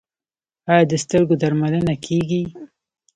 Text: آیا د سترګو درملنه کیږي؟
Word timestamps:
آیا 0.71 0.83
د 0.91 0.93
سترګو 1.03 1.35
درملنه 1.41 1.95
کیږي؟ 2.05 2.43